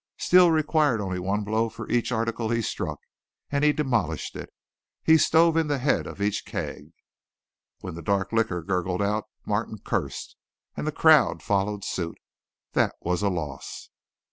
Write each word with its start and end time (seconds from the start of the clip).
Steele 0.17 0.49
required 0.49 0.99
only 0.99 1.19
one 1.19 1.43
blow 1.43 1.69
for 1.69 1.87
each 1.87 2.11
article 2.11 2.49
he 2.49 2.63
struck, 2.63 3.01
and 3.51 3.63
he 3.63 3.71
demolished 3.71 4.35
it. 4.35 4.49
He 5.03 5.15
stove 5.19 5.55
in 5.55 5.67
the 5.67 5.77
head 5.77 6.07
of 6.07 6.19
each 6.23 6.43
keg. 6.43 6.89
When 7.81 7.93
the 7.93 8.01
dark 8.01 8.31
liquor 8.33 8.63
gurgled 8.63 9.03
out, 9.03 9.25
Martin 9.45 9.77
cursed, 9.77 10.35
and 10.75 10.87
the 10.87 10.91
crowd 10.91 11.43
followed 11.43 11.83
suit. 11.83 12.17
That 12.71 12.95
was 13.01 13.21
a 13.21 13.29
loss! 13.29 13.89